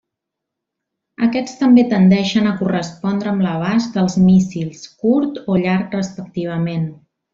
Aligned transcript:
Aquests 1.25 1.59
també 1.59 1.83
tendeixen 1.91 2.49
a 2.51 2.53
correspondre 2.61 3.31
amb 3.33 3.45
l'abast 3.47 3.99
dels 3.99 4.17
míssils, 4.25 4.83
curt 5.05 5.39
o 5.45 5.59
llarg 5.67 5.95
respectivament. 5.99 6.91